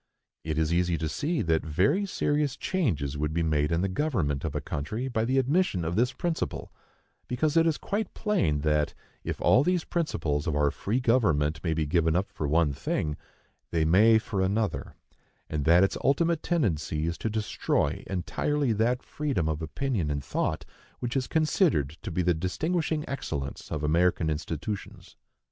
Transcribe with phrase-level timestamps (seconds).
[0.43, 4.43] It is easy to see that very serious changes would be made in the government
[4.43, 6.71] of a country by the admission of this principle:
[7.27, 11.75] because it is quite plain that, if all these principles of our free government may
[11.75, 13.15] be given up for one thing,
[13.69, 14.95] they may for another,
[15.47, 20.65] and that its ultimate tendency is to destroy entirely that freedom of opinion and thought
[20.97, 25.15] which is considered to be the distinguishing excellence of American institutions.